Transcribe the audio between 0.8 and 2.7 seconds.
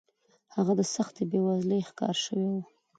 سختې بېوزلۍ ښکار شوی و